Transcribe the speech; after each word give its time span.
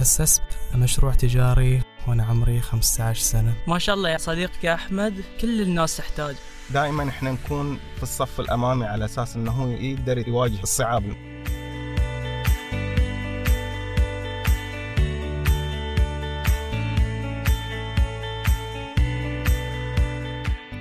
أسست 0.00 0.42
مشروع 0.74 1.14
تجاري 1.14 1.82
وأنا 2.08 2.24
عمري 2.24 2.60
15 2.60 3.22
سنة. 3.22 3.54
ما 3.66 3.78
شاء 3.78 3.94
الله 3.94 4.08
يا 4.10 4.18
صديقك 4.18 4.64
يا 4.64 4.74
أحمد 4.74 5.24
كل 5.40 5.60
الناس 5.60 5.96
تحتاج. 5.96 6.36
دائما 6.70 7.08
إحنا 7.08 7.30
نكون 7.32 7.78
في 7.96 8.02
الصف 8.02 8.40
الأمامي 8.40 8.86
على 8.86 9.04
أساس 9.04 9.36
إنه 9.36 9.50
هو 9.50 9.68
يقدر 9.68 10.28
يواجه 10.28 10.62
الصعاب. 10.62 11.04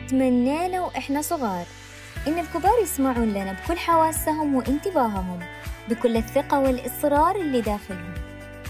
تمنينا 0.09 0.81
وإحنا 0.81 1.21
صغار. 1.21 1.65
إن 2.27 2.39
الكبار 2.39 2.73
يسمعون 2.83 3.29
لنا 3.29 3.53
بكل 3.53 3.77
حواسهم 3.77 4.55
وانتباههم 4.55 5.39
بكل 5.89 6.17
الثقة 6.17 6.59
والإصرار 6.59 7.35
اللي 7.35 7.61
داخلهم. 7.61 8.18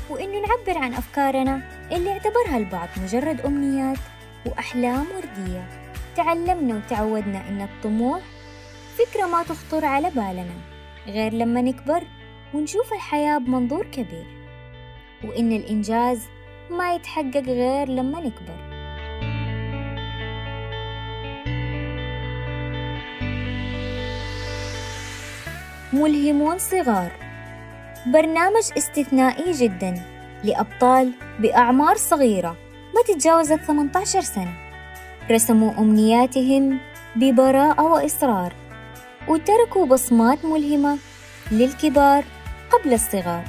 وإنه 0.10 0.40
نعبر 0.40 0.78
عن 0.84 0.94
أفكارنا 0.94 1.62
اللي 1.92 2.12
اعتبرها 2.12 2.58
البعض 2.58 2.88
مجرد 3.04 3.42
أمنيات 3.42 3.98
وأحلام 4.46 5.06
وردية. 5.16 5.68
تعلمنا 6.16 6.76
وتعودنا 6.76 7.48
إن 7.50 7.62
الطموح 7.62 8.22
فكرة 8.98 9.28
ما 9.28 9.44
تخطر 9.44 9.86
على 9.86 10.10
بالنا 10.10 10.56
غير 11.08 11.34
لما 11.34 11.62
نكبر 11.62 12.04
ونشوف 12.54 12.94
الحياة 12.94 13.38
بمنظور 13.38 13.86
كبير. 13.86 14.26
وإن 15.24 15.52
الإنجاز 15.52 16.28
ما 16.70 16.94
يتحقق 16.96 17.44
غير 17.48 17.88
لما 17.88 18.20
نكبر. 18.20 18.70
ملهمون 25.94 26.58
صغار 26.58 27.29
برنامج 28.06 28.64
استثنائي 28.78 29.52
جدا 29.52 30.02
لأبطال 30.44 31.12
بأعمار 31.40 31.96
صغيرة 31.96 32.56
ما 32.96 33.02
تتجاوز 33.08 33.52
ال 33.52 33.66
18 33.66 34.22
سنة. 34.22 34.54
رسموا 35.32 35.72
أمنياتهم 35.80 36.80
ببراءة 37.16 37.82
وإصرار 37.84 38.54
وتركوا 39.28 39.86
بصمات 39.86 40.46
ملهمة 40.46 40.98
للكبار 41.52 42.24
قبل 42.72 42.94
الصغار. 42.94 43.44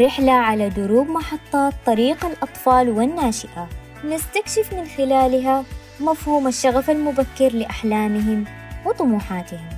رحلة 0.00 0.32
على 0.32 0.68
دروب 0.68 1.08
محطات 1.08 1.72
طريق 1.86 2.26
الأطفال 2.26 2.90
والناشئة 2.90 3.68
نستكشف 4.04 4.72
من 4.72 4.86
خلالها 4.96 5.64
مفهوم 6.00 6.46
الشغف 6.46 6.90
المبكر 6.90 7.52
لأحلامهم 7.52 8.44
وطموحاتهم. 8.86 9.68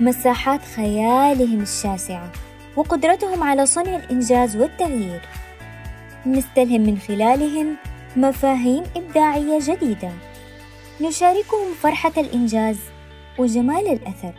مساحات 0.00 0.64
خيالهم 0.64 1.60
الشاسعة 1.60 2.32
وقدرتهم 2.76 3.42
على 3.42 3.66
صنع 3.66 3.96
الإنجاز 3.96 4.56
والتغيير. 4.56 5.20
نستلهم 6.26 6.80
من 6.80 6.98
خلالهم 6.98 7.76
مفاهيم 8.16 8.82
إبداعية 8.96 9.58
جديدة. 9.62 10.12
نشاركهم 11.00 11.74
فرحة 11.82 12.12
الإنجاز 12.16 12.78
وجمال 13.38 13.92
الأثر. 13.92 14.34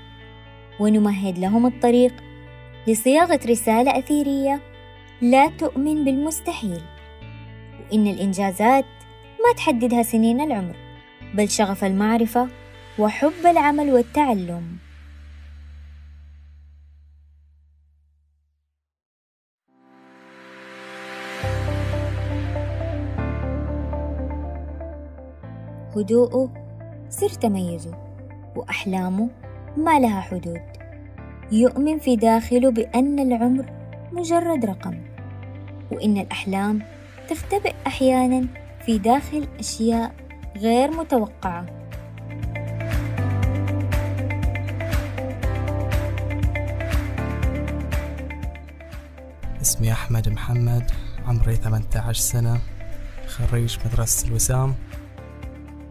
ونمهد 0.79 1.39
لهم 1.39 1.65
الطريق 1.65 2.13
لصياغة 2.87 3.39
رسالة 3.45 3.99
أثيرية 3.99 4.59
لا 5.21 5.47
تؤمن 5.47 6.05
بالمستحيل. 6.05 6.81
وإن 7.79 8.07
الإنجازات 8.07 8.85
ما 9.47 9.53
تحددها 9.57 10.03
سنين 10.03 10.41
العمر 10.41 10.75
بل 11.33 11.49
شغف 11.49 11.83
المعرفة 11.83 12.47
وحب 12.99 13.45
العمل 13.45 13.91
والتعلم. 13.91 14.77
هدوءه 25.95 26.53
سر 27.09 27.29
تميزه 27.29 27.97
وأحلامه 28.55 29.29
ما 29.77 29.99
لها 29.99 30.21
حدود. 30.21 30.61
يؤمن 31.51 31.99
في 31.99 32.15
داخله 32.15 32.71
بأن 32.71 33.19
العمر 33.19 33.65
مجرد 34.11 34.65
رقم 34.65 34.97
وإن 35.91 36.17
الأحلام 36.17 36.81
تختبئ 37.29 37.73
أحيانا 37.87 38.47
في 38.89 38.97
داخل 38.97 39.47
أشياء 39.59 40.15
غير 40.57 40.91
متوقعة. 40.91 41.65
اسمي 49.61 49.91
أحمد 49.91 50.29
محمد 50.29 50.91
عمري 51.25 51.55
18 51.55 52.13
سنة 52.13 52.59
خريج 53.27 53.77
مدرسة 53.85 54.27
الوسام. 54.27 54.75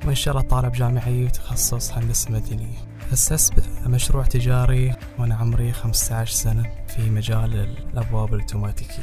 وإن 0.05 0.15
شاء 0.15 0.37
الله 0.37 0.49
طالب 0.49 0.73
جامعي 0.73 1.25
وتخصص 1.25 1.93
هندسة 1.93 2.33
مدنية. 2.33 2.79
أسست 3.13 3.53
مشروع 3.87 4.25
تجاري 4.25 4.95
وأنا 5.19 5.35
عمري 5.35 5.73
15 5.73 6.33
سنة 6.33 6.71
في 6.89 7.11
مجال 7.11 7.55
الأبواب 7.55 8.35
الأوتوماتيكية. 8.35 9.03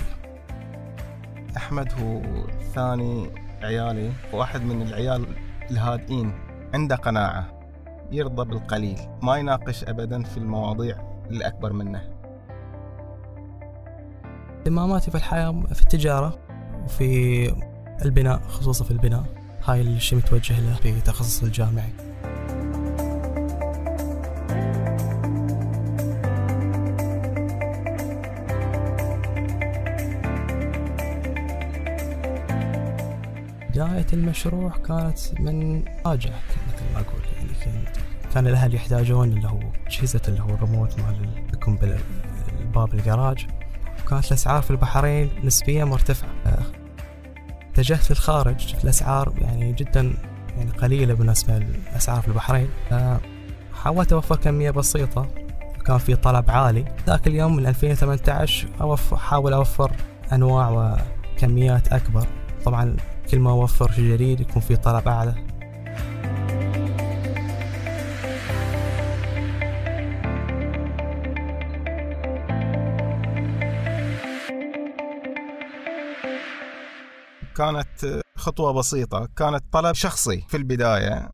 أحمد 1.58 1.94
هو 1.94 2.22
ثاني 2.74 3.45
عيالي 3.62 4.12
واحد 4.34 4.62
من 4.62 4.82
العيال 4.82 5.26
الهادئين 5.72 6.34
عنده 6.74 6.96
قناعة 6.96 7.60
يرضى 8.12 8.50
بالقليل 8.50 9.00
ما 9.24 9.38
يناقش 9.38 9.84
ابدا 9.84 10.24
في 10.24 10.38
المواضيع 10.38 10.98
الأكبر 11.32 11.74
منه. 11.74 12.02
اهتماماتي 14.60 15.12
في 15.12 15.18
الحياة 15.18 15.64
في 15.74 15.82
التجارة 15.82 16.40
وفي 16.86 17.52
البناء 18.06 18.40
خصوصا 18.40 18.86
في 18.86 18.92
البناء. 18.92 19.24
هاي 19.64 19.82
الشيء 19.82 20.18
متوجه 20.18 20.60
له 20.60 20.76
في 20.76 21.02
تخصص 21.02 21.44
الجامعي. 21.44 21.94
بداية 34.06 34.24
المشروع 34.24 34.70
كانت 34.70 35.20
من 35.40 35.86
حاجة 36.06 36.32
مثل 36.68 36.94
ما 36.94 37.00
أقول 37.00 37.22
يعني 37.36 37.54
كنت 37.66 37.98
كان 38.34 38.48
الأهل 38.48 38.76
يحتاجون 38.76 39.34
اللي 39.34 39.48
هو 39.48 39.60
أجهزة 39.88 40.22
اللي 40.28 40.42
هو 40.42 40.50
الريموت 40.50 41.00
مال 41.00 41.30
يكون 41.54 41.76
بالباب 41.76 42.94
الجراج. 42.94 43.48
وكانت 44.06 44.28
الأسعار 44.28 44.62
في 44.62 44.72
البحرين 44.72 45.30
نسبيا 45.44 45.86
مرتفعة. 45.86 46.30
اتجهت 47.72 48.10
للخارج 48.10 48.76
الأسعار 48.84 49.34
يعني 49.42 49.74
جدا 49.74 50.14
يعني 50.58 50.72
قليلة 50.72 51.14
بالنسبة 51.14 51.58
للأسعار 51.58 52.22
في 52.22 52.28
البحرين. 52.28 52.70
حاولت 53.74 54.14
أوفر 54.14 54.36
كمية 54.36 54.72
بسيطة. 54.72 55.28
وكان 55.80 55.98
في 55.98 56.16
طلب 56.16 56.52
عالي. 56.52 56.86
ذاك 57.08 57.28
اليوم 57.28 57.56
من 57.56 57.68
2018 57.68 58.68
أوفر 58.82 59.16
أحاول 59.16 59.54
أوفر 59.54 59.92
أنواع 60.34 60.98
وكميات 61.38 61.94
أكبر. 61.94 62.28
طبعا 62.66 62.98
كل 63.32 63.40
ما 63.40 63.52
أوفر 63.52 63.92
شيء 63.92 64.14
جديد 64.14 64.40
يكون 64.40 64.62
في 64.62 64.76
طلب 64.76 65.08
أعلى. 65.08 65.36
كانت 77.58 78.22
خطوة 78.36 78.72
بسيطة 78.72 79.30
كانت 79.38 79.64
طلب 79.72 79.96
شخصي 79.96 80.46
في 80.48 80.58
البداية 80.58 81.30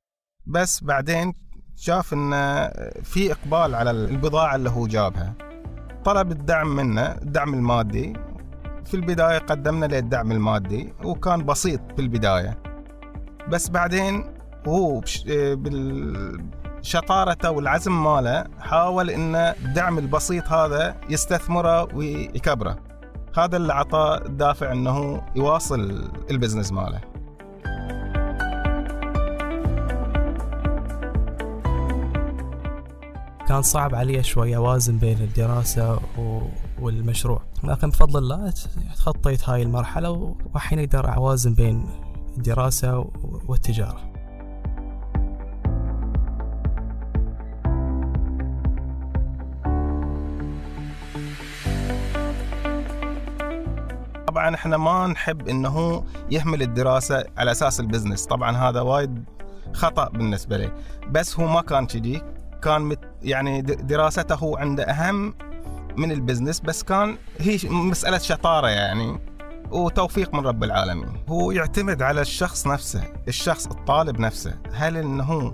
بس 0.46 0.84
بعدين 0.84 1.34
شاف 1.76 2.14
إن 2.14 2.32
في 3.04 3.32
إقبال 3.32 3.76
على 3.76 3.92
البضاعة 3.92 4.56
اللي 4.56 4.70
هو 4.70 4.88
جابها. 4.88 5.34
طلب 6.06 6.32
الدعم 6.32 6.76
منه 6.76 7.02
الدعم 7.02 7.54
المادي 7.54 8.14
في 8.86 8.94
البداية 8.94 9.38
قدمنا 9.38 9.86
له 9.86 10.00
الدعم 10.00 10.32
المادي 10.32 10.94
وكان 11.04 11.46
بسيط 11.46 11.82
في 11.96 12.02
البداية 12.02 12.58
بس 13.50 13.70
بعدين 13.70 14.34
هو 14.68 15.02
بشطارته 16.82 17.52
والعزم 17.52 18.04
ماله 18.04 18.44
حاول 18.60 19.10
ان 19.10 19.36
الدعم 19.36 19.98
البسيط 19.98 20.48
هذا 20.48 20.96
يستثمره 21.10 21.96
ويكبره. 21.96 22.78
هذا 23.38 23.58
اللي 23.58 23.74
عطاه 23.74 24.26
الدافع 24.26 24.72
إنه 24.72 25.22
يواصل 25.36 26.12
البزنس 26.32 26.72
ماله. 26.72 27.02
كان 33.48 33.62
صعب 33.62 33.96
علي 33.96 34.24
شوي 34.24 34.56
أوازن 34.56 34.98
بين 34.98 35.18
الدراسة 35.18 36.00
والمشروع. 36.82 37.42
لكن 37.64 37.90
بفضل 37.90 38.20
الله 38.20 38.54
تخطيت 38.96 39.50
هاي 39.50 39.62
المرحلة 39.62 40.36
والحين 40.54 40.80
أقدر 40.80 41.16
أوازن 41.16 41.54
بين 41.54 41.90
الدراسة 42.38 43.12
والتجارة. 43.48 44.12
طبعا 54.28 54.56
إحنا 54.56 54.78
ما 54.78 55.08
نحب 55.08 55.48
إنه 55.48 56.04
يهمل 56.32 56.62
الدراسة 56.62 57.26
على 57.38 57.52
أساس 57.52 57.80
ال 57.80 57.85
business. 57.85 58.26
طبعا 58.26 58.58
هذا 58.58 58.82
وايد 58.82 59.24
خطأ 59.74 60.10
بالنسبة 60.10 60.58
لي. 60.58 60.72
بس 61.12 61.40
هو 61.40 61.48
ما 61.48 61.62
كان 61.62 61.86
كذي. 61.86 62.22
كان 62.64 62.96
يعني 63.22 63.62
دراسته 63.62 64.36
هو 64.36 64.58
عنده 64.58 64.84
أهم 64.84 65.34
من 65.98 66.12
ال 66.12 66.17
business 66.17 66.60
بس 66.60 66.84
كان 66.84 67.18
هي 67.40 67.58
مسألة 67.70 68.18
شطارة 68.18 68.68
يعني 68.68 69.20
وتوفيق 69.72 70.34
من 70.34 70.48
رب 70.48 70.64
العالمين. 70.64 71.10
هو 71.30 71.52
يعتمد 71.52 72.02
على 72.02 72.22
الشخص 72.22 72.68
نفسه 72.68 73.04
الشخص 73.28 73.68
الطالب 73.68 74.20
نفسه. 74.20 74.54
هل 74.74 74.98
إنه 74.98 75.54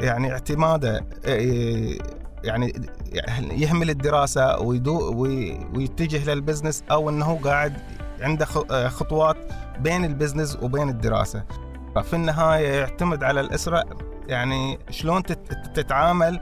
يعني 0.00 0.32
اعتماده 0.32 1.06
يعني 2.44 2.72
يهمل 3.52 3.90
الدراسة 3.90 4.60
ويدو 4.60 5.14
ويتجه 5.74 6.34
للبزنس 6.34 6.84
أو 6.90 7.10
إنه 7.10 7.40
قاعد 7.44 7.76
عنده 8.20 8.44
خطوات 8.88 9.36
بين 9.80 10.04
ال 10.04 10.10
business 10.10 10.58
وبين 10.62 10.88
الدراسة. 10.88 11.44
ففي 11.94 12.16
النهاية 12.16 12.68
يعتمد 12.68 13.24
على 13.24 13.40
الإسرة. 13.40 13.84
يعني 14.28 14.78
شلون 14.90 15.22
تتعامل 15.74 16.40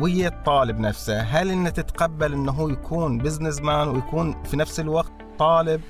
ويا 0.00 0.28
الطالب 0.28 0.78
نفسه. 0.80 1.20
هل 1.20 1.50
إنه 1.50 1.70
تتقبل 1.70 2.32
إنه 2.32 2.70
يكون 2.70 3.18
business 3.18 3.60
man 3.60 3.88
ويكون 3.88 4.42
في 4.42 4.56
نفس 4.56 4.80
الوقت 4.80 5.12
طالب 5.38 5.80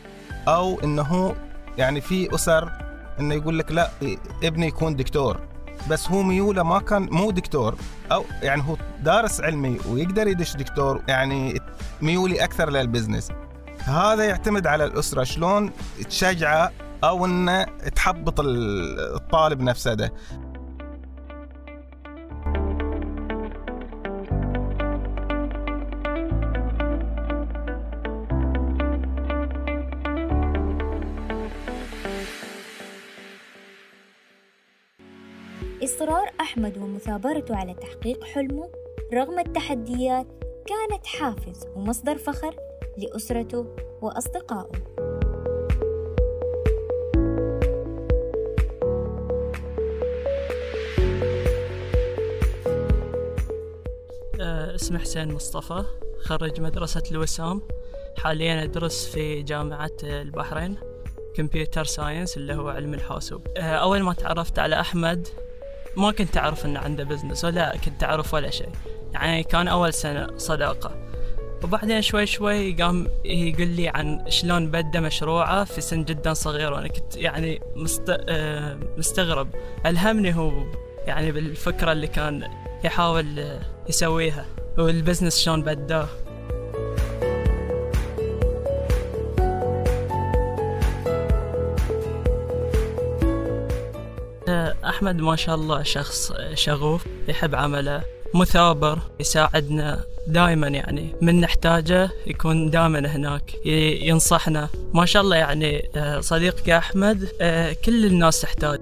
أو 0.48 0.80
إنه 0.80 1.34
يعني 1.78 2.00
في 2.00 2.34
أسر 2.34 2.72
إنه 3.20 3.34
يقول 3.34 3.58
لك 3.58 3.72
لا 3.72 3.90
ابني 4.42 4.66
يكون 4.66 4.96
دكتور. 4.96 5.40
بس 5.90 6.10
هو 6.10 6.22
ميوله 6.22 6.62
ما 6.62 6.78
كان 6.78 7.08
مو 7.10 7.30
دكتور 7.30 7.74
أو 8.12 8.24
يعني 8.42 8.62
هو 8.68 8.76
دارس 9.02 9.40
علمي 9.40 9.78
ويقدر 9.90 10.26
يدش 10.28 10.56
دكتور 10.56 11.02
يعني 11.08 11.60
ميولي 12.02 12.44
أكثر 12.44 12.70
للبزنس 12.70 13.32
هذا 13.78 14.24
يعتمد 14.24 14.66
على 14.66 14.84
الأسرة 14.84 15.22
شلون 15.24 15.70
تشجعه 16.08 16.72
أو 17.04 17.24
إنه 17.24 17.64
تحبط 17.94 18.40
الطالب 18.40 19.60
نفسه 19.60 19.94
ده. 19.94 20.12
إصرار 35.96 36.30
أحمد 36.40 36.78
ومثابرته 36.78 37.56
على 37.56 37.74
تحقيق 37.74 38.24
حلمه 38.24 38.70
رغم 39.14 39.38
التحديات 39.38 40.26
كانت 40.66 41.06
حافز 41.06 41.66
ومصدر 41.76 42.18
فخر 42.18 42.56
لأسرته 42.98 43.66
وأصدقائه. 44.02 44.70
آه، 54.40 54.74
اسمي 54.74 54.98
حسين 54.98 55.32
مصطفى 55.32 55.84
خرج 56.20 56.60
مدرسة 56.60 57.02
الوسام. 57.10 57.62
حاليا 58.18 58.64
أدرس 58.64 59.06
في 59.06 59.42
جامعة 59.42 59.96
البحرين 60.02 60.76
computer 61.34 61.84
science 61.84 62.36
اللي 62.36 62.54
هو 62.54 62.68
علم 62.68 62.94
الحاسوب. 62.94 63.46
آه، 63.56 63.60
أول 63.60 64.02
ما 64.02 64.12
تعرفت 64.12 64.58
على 64.58 64.80
أحمد 64.80 65.28
ما 65.96 66.10
كنت 66.10 66.36
أعرف 66.36 66.66
إنه 66.66 66.80
عنده 66.80 67.04
business 67.04 67.44
ولا 67.44 67.76
كنت 67.76 68.04
أعرف 68.04 68.34
ولا 68.34 68.50
شيء. 68.50 68.68
يعني 69.12 69.42
كان 69.42 69.68
أول 69.68 69.94
سنة 69.94 70.36
صداقة. 70.36 71.06
وبعدين 71.64 72.02
شوي 72.02 72.26
شوي 72.26 72.72
قام 72.72 73.08
يقول 73.24 73.68
لي 73.68 73.88
عن 73.88 74.24
شلون 74.28 74.70
بدأ 74.70 75.00
مشروعه 75.00 75.64
في 75.64 75.80
سن 75.80 76.04
جدا 76.04 76.34
صغير 76.34 76.72
وأنا 76.72 76.88
كنت 76.88 77.16
يعني 77.16 77.60
مست... 77.76 78.20
آه، 78.28 78.78
مستغرب. 78.98 79.48
ألهمني 79.86 80.36
هو 80.36 80.52
يعني 81.06 81.32
بالفكرة 81.32 81.92
اللي 81.92 82.06
كان 82.06 82.48
يحاول 82.84 83.58
يسويها 83.88 84.46
وال 84.78 84.90
business 84.90 85.38
شلون 85.38 85.62
بداه 85.62 86.08
أحمد 94.96 95.16
ما 95.16 95.36
شاء 95.36 95.54
الله 95.54 95.82
شخص 95.82 96.32
شغوف 96.54 97.04
يحب 97.28 97.54
عمله 97.54 98.02
مثابر 98.34 98.98
يساعدنا 99.20 100.04
دائما 100.26 100.68
يعني. 100.68 101.14
من 101.22 101.40
نحتاجه 101.40 102.10
يكون 102.26 102.70
دائما 102.70 102.98
هناك 102.98 103.66
ينصحنا. 104.02 104.68
ما 104.94 105.06
شاء 105.06 105.22
الله 105.22 105.36
يعني 105.36 105.90
آه، 105.96 106.20
صديقك 106.20 106.70
أحمد 106.70 107.28
آه، 107.40 107.76
كل 107.84 108.06
الناس 108.06 108.40
تحتاج. 108.40 108.80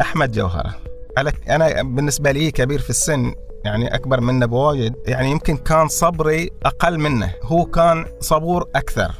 أحمد 0.00 0.38
جوهرة 1.18 1.32
أنا 1.48 1.82
بالنسبة 1.82 2.30
لي 2.30 2.50
كبير 2.50 2.78
في 2.78 2.90
السن 2.90 3.34
يعني 3.64 3.94
أكبر 3.94 4.20
منه 4.20 4.46
بوايد 4.46 4.94
يعني 5.06 5.30
يمكن 5.30 5.56
كان 5.56 5.88
صبري 5.88 6.50
أقل 6.64 6.98
منه 6.98 7.34
هو 7.42 7.64
كان 7.64 8.06
صبور 8.20 8.68
أكثر. 8.74 9.14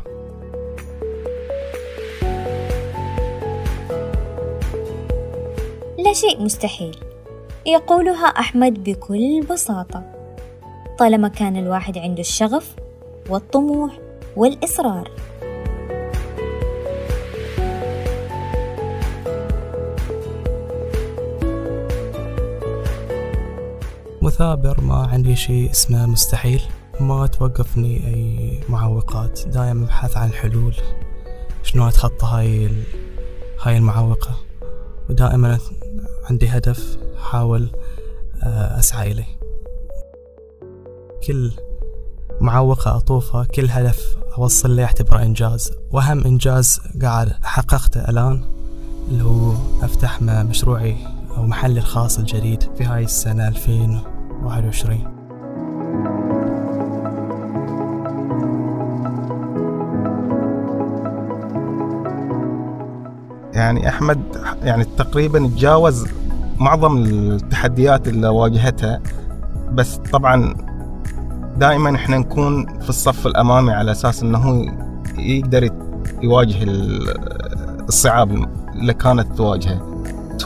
لا 5.98 6.12
شيء 6.12 6.42
مستحيل 6.42 6.96
يقولها 7.66 8.26
أحمد 8.26 8.84
بكل 8.84 9.40
بساطة. 9.50 10.02
طالما 10.98 11.28
كان 11.28 11.56
الواحد 11.56 11.98
عنده 11.98 12.20
الشغف 12.20 12.74
والطموح 13.28 13.98
والإصرار. 14.36 15.10
مثابر 24.30 24.80
ما 24.80 24.94
عندي 24.94 25.36
شيء 25.36 25.70
اسمه 25.70 26.06
مستحيل. 26.06 26.62
ما 27.00 27.26
توقفني 27.26 28.06
أي 28.06 28.60
معوقات. 28.68 29.40
دايما 29.46 29.84
أبحث 29.84 30.16
عن 30.16 30.32
حلول. 30.32 30.74
شنو 31.62 31.88
أتخطى 31.88 32.26
هاي 32.26 32.70
هاي 33.62 33.76
المعوقة؟ 33.76 34.36
ودائما 35.08 35.58
عندي 36.30 36.48
هدف 36.48 36.98
أحاول 37.18 37.70
آه، 38.42 38.78
أسعى 38.78 39.12
إليه. 39.12 39.40
كل 41.26 41.52
معوقة 42.40 42.96
أطوفها 42.96 43.44
كل 43.44 43.70
هدف 43.70 44.16
أوصل 44.38 44.76
له 44.76 44.84
أعتبره 44.84 45.22
إنجاز. 45.22 45.72
وأهم 45.92 46.24
إنجاز 46.24 46.80
قاعد 47.02 47.32
حققته 47.42 48.08
الآن 48.08 48.44
اللي 49.08 49.24
هو 49.24 49.52
أفتح 49.82 50.22
مشروعي 50.22 50.96
أو 51.36 51.46
محلي 51.46 51.80
الخاص 51.80 52.18
الجديد 52.18 52.62
في 52.78 52.84
هاي 52.84 53.04
السنة 53.04 53.48
2000 53.48 54.19
2021يعني 54.40 55.08
أحمد 63.88 64.20
يعني 64.62 64.84
تقريبا 64.84 65.38
تجاوز 65.38 66.06
معظم 66.58 66.96
التحديات 66.96 68.08
اللي 68.08 68.28
واجهتها 68.28 69.00
بس 69.72 69.96
طبعا 69.96 70.54
دائما 71.56 71.96
إحنا 71.96 72.18
نكون 72.18 72.66
في 72.80 72.88
الصف 72.88 73.26
الأمامي 73.26 73.72
على 73.72 73.90
أساس 73.90 74.22
إنه 74.22 74.66
يقدر 75.18 75.68
يواجه 76.22 76.56
الصعاب 77.88 78.46
اللي 78.74 78.94
كانت 78.94 79.36
تواجهه. 79.36 79.90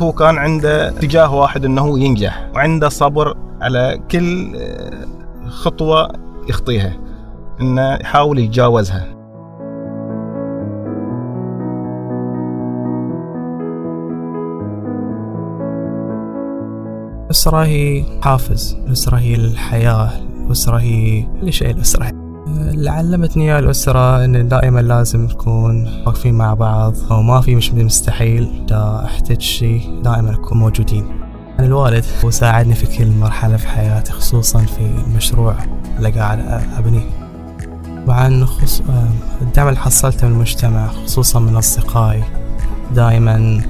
هو 0.02 0.12
كان 0.12 0.38
عنده 0.38 0.88
اتجاه 0.88 1.34
واحد 1.34 1.64
إنه 1.64 1.98
ينجح 1.98 2.50
وعنده 2.54 2.88
صبر 2.88 3.36
على 3.64 4.00
كل 4.10 4.58
خطوة 5.48 6.08
يخطيها 6.48 6.96
إنه 7.60 7.94
يحاول 7.94 8.38
يتجاوزها. 8.38 9.14
الأسرة 17.24 17.64
هي 17.64 18.04
حافز 18.22 18.78
الأسرة 18.86 19.16
هي 19.16 19.34
الحياة 19.34 20.10
الأسرة 20.46 20.76
هي 20.76 21.26
كل 21.40 21.52
شيء 21.52 21.70
الأسرة 21.70 22.10
اللي 22.46 22.90
علمتني 22.90 23.46
يا 23.46 23.58
الأسرة 23.58 24.24
إن 24.24 24.48
دائما 24.48 24.80
لازم 24.80 25.24
نكون 25.24 25.88
واقفين 26.06 26.34
مع 26.34 26.54
بعض 26.54 26.94
أو 27.10 27.22
ما 27.22 27.40
في 27.40 27.54
مش 27.54 27.72
مستحيل 27.72 28.48
إذا 28.68 29.02
احتجت 29.04 29.40
شيء 29.40 30.00
دائما 30.02 30.30
نكون 30.30 30.58
موجودين. 30.58 31.23
الوالد 31.64 32.04
هو 32.24 32.30
ساعدني 32.30 32.74
في 32.74 32.86
كل 32.98 33.10
مرحلة 33.10 33.56
في 33.56 33.68
حياتي 33.68 34.12
خصوصا 34.12 34.58
في 34.58 34.80
المشروع 34.80 35.56
اللي 35.98 36.10
قاعد 36.10 36.38
أبنيه 36.78 37.24
وعن 38.06 38.46
خص... 38.46 38.82
الدعم 39.42 39.68
اللي 39.68 39.80
حصلته 39.80 40.26
من 40.26 40.32
المجتمع 40.32 40.88
خصوصا 40.88 41.40
من 41.40 41.56
أصدقائي. 41.56 42.24
دائما 42.94 43.62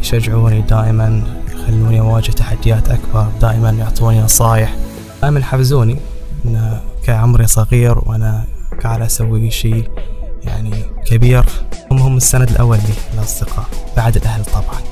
يشجعوني 0.00 0.60
دائما 0.60 1.22
يخلوني 1.52 2.00
أواجه 2.00 2.30
تحديات 2.30 2.88
أكبر 2.88 3.26
دائما 3.40 3.70
يعطوني 3.70 4.20
نصايح. 4.20 4.74
دائما 5.22 5.40
يحفزوني 5.40 5.96
أن 6.44 6.80
كعمري 7.04 7.46
صغير 7.46 7.98
وأنا 7.98 8.44
قاعد 8.82 9.00
أسوي 9.00 9.50
شيء 9.50 9.90
يعني 10.44 10.74
كبير. 11.06 11.44
هم 11.90 11.98
هم 11.98 12.16
السند 12.16 12.50
الأول 12.50 12.76
لي 12.76 13.14
الأصدقاء 13.14 13.66
بعد 13.96 14.16
الأهل 14.16 14.44
طبعا. 14.44 14.91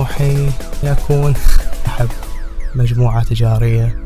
طموحي 0.00 0.50
يكون 0.82 1.34
أحب 1.86 2.08
مجموعة 2.74 3.22
تجارية 3.22 3.98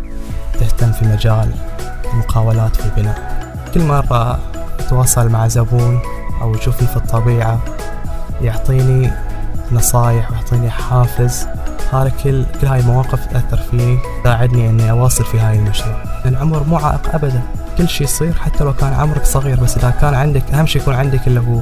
تهتم 0.60 0.92
في 0.92 1.04
مجال 1.04 1.50
المقاولات 2.12 2.76
في 2.76 2.86
البناء. 2.86 3.44
كل 3.74 3.82
مرة 3.82 4.38
أتواصل 4.78 5.28
مع 5.28 5.48
زبون 5.48 6.00
أو 6.40 6.54
يشوفني 6.54 6.88
في 6.88 6.96
الطبيعة 6.96 7.60
يعطيني 8.40 9.10
نصايح 9.72 10.30
ويعطيني 10.30 10.70
حافز 10.70 11.46
هذا 11.92 12.12
كل 12.24 12.44
كل 12.60 12.66
هاي 12.66 12.80
المواقف 12.80 13.26
تأثر 13.26 13.56
فيني 13.56 13.98
تساعدني 14.24 14.70
إني 14.70 14.90
أواصل 14.90 15.24
في 15.24 15.38
هاي 15.38 15.58
المشروع. 15.58 16.02
العمر 16.26 16.64
مو 16.64 16.76
عائق 16.76 17.14
أبدا. 17.14 17.42
كل 17.78 17.88
شيء 17.88 18.06
يصير 18.06 18.32
حتى 18.32 18.64
لو 18.64 18.72
كان 18.72 18.92
عمرك 18.92 19.24
صغير 19.24 19.60
بس 19.60 19.76
إذا 19.76 19.90
كان 19.90 20.14
عندك 20.14 20.50
أهم 20.54 20.66
شيء 20.66 20.82
يكون 20.82 20.94
عندك 20.94 21.26
اللي 21.26 21.40
هو 21.40 21.60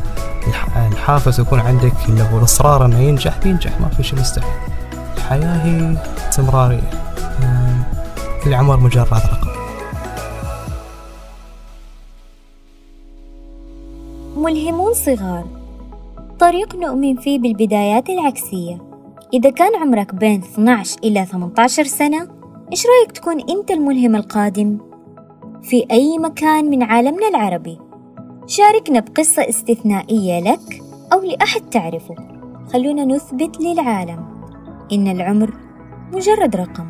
الحافز 0.92 1.40
ويكون 1.40 1.61
عندك 1.61 1.92
اللي 2.09 2.23
هو 2.23 2.38
الإصرار 2.38 2.85
إنه 2.85 2.99
ينجح 2.99 3.38
بينجح 3.38 3.81
ما 3.81 3.88
في 3.88 4.02
شيء 4.02 4.21
مستحيل 4.21 4.73
الحياة 5.16 5.64
هي 5.64 5.97
استمرارية. 6.28 6.90
كل 8.45 8.54
عمر 8.54 8.81
مجرد 8.81 9.12
رقم. 9.12 9.50
ملهمون 14.37 14.95
صغار. 14.95 15.45
طريق 16.38 16.75
نؤمن 16.75 17.16
فيه 17.16 17.38
بالبدايات 17.38 18.09
العكسية. 18.09 18.78
إذا 19.35 19.50
كان 19.50 19.76
عمرك 19.76 20.14
بين 20.14 20.42
12 20.42 20.99
إلى 21.04 21.26
18 21.26 21.85
سنة 21.85 22.28
إيش 22.73 22.87
رأيك 22.87 23.12
تكون 23.12 23.40
أنت 23.50 23.71
الملهم 23.71 24.16
القادم؟ 24.16 24.78
في 25.62 25.87
أي 25.90 26.19
مكان 26.19 26.64
من 26.64 26.83
عالمنا 26.83 27.28
العربي. 27.28 27.78
شاركنا 28.47 29.00
بقصة 29.00 29.49
استثنائية 29.49 30.40
لك 30.40 30.83
أو 31.12 31.21
لأحد 31.21 31.61
تعرفه. 31.61 32.14
خلونا 32.73 33.04
نثبت 33.04 33.61
للعالم 33.61 34.26
إن 34.92 35.09
العمر 35.09 35.54
مجرد 36.12 36.57
رقم 36.57 36.87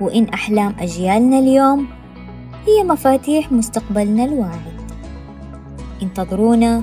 وإن 0.00 0.24
أحلام 0.24 0.74
أجيالنا 0.78 1.38
اليوم 1.38 1.86
هي 2.66 2.84
مفاتيح 2.84 3.52
مستقبلنا 3.52 4.24
الواعد 4.24 4.78
انتظرونا 6.02 6.82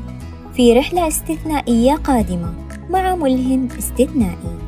في 0.54 0.74
رحلة 0.74 1.08
استثنائية 1.08 1.94
قادمة 1.96 2.54
مع 2.90 3.16
ملهم 3.16 3.68
استثنائي. 3.78 4.65